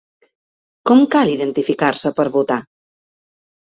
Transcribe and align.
Com 0.91 1.03
cal 1.15 1.33
identificar-se 1.35 2.13
per 2.21 2.29
votar? 2.39 2.61